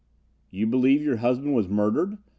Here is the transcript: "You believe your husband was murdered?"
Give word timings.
"You 0.49 0.65
believe 0.65 1.03
your 1.03 1.17
husband 1.17 1.53
was 1.53 1.67
murdered?" 1.67 2.17